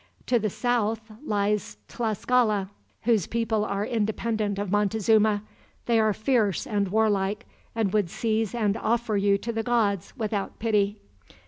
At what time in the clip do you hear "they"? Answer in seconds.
5.85-5.99